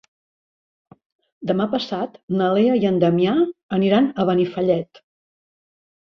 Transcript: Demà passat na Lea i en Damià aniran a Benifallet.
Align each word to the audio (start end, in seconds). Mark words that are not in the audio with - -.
Demà 1.49 1.67
passat 1.73 2.15
na 2.39 2.47
Lea 2.55 2.77
i 2.79 2.87
en 2.91 2.97
Damià 3.03 3.33
aniran 3.77 4.07
a 4.09 4.25
Benifallet. 4.31 5.03